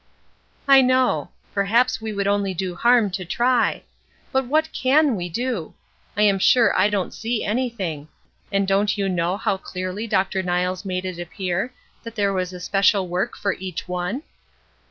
[0.67, 1.29] "I know.
[1.53, 3.83] Perhaps we would only do harm to try.
[4.31, 5.75] But what can we do?
[6.17, 8.07] I am sure I don't see anything.
[8.51, 10.41] And don't you know how clearly Dr.
[10.41, 14.23] Niles made it appear that there was a special work for each one?"